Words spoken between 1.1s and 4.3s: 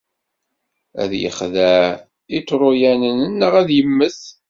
yexdeε Iṭruyanen neɣ ad yemmet.